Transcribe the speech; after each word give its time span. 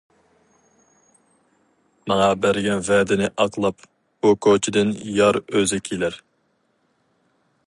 ماڭا 2.11 2.31
بەرگەن 2.45 2.81
ۋەدىنى 2.89 3.29
ئاقلاپ، 3.45 3.87
بۇ 4.25 4.35
كوچىدىن 4.47 4.97
يار 5.23 5.43
ئۆزى 5.45 5.83
كېلەر. 5.91 6.23